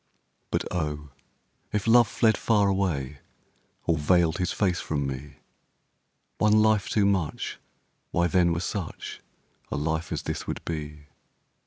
But 0.49 0.63
oh! 0.71 1.11
if 1.71 1.85
love 1.85 2.07
fled 2.07 2.35
far 2.35 2.67
away, 2.67 3.19
Or 3.85 3.99
veiled 3.99 4.39
his 4.39 4.51
face 4.51 4.79
from 4.79 5.05
me, 5.05 5.35
One 6.39 6.53
life 6.53 6.89
too 6.89 7.05
much, 7.05 7.59
why 8.09 8.25
then 8.25 8.51
were 8.51 8.61
such 8.61 9.21
A 9.69 9.77
life 9.77 10.11
as 10.11 10.23
this 10.23 10.47
would 10.47 10.65
be. 10.65 11.01